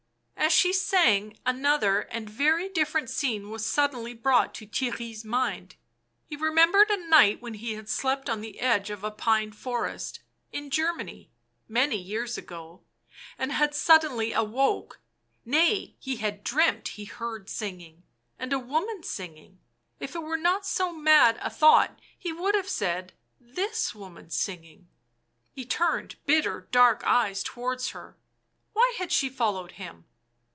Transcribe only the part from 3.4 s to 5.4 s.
was suddenly brought to Theirry' s